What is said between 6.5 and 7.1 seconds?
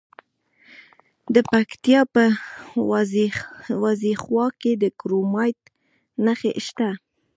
شته.